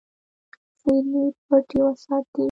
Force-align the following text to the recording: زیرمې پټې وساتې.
زیرمې 0.81 1.23
پټې 1.45 1.79
وساتې. 1.85 2.39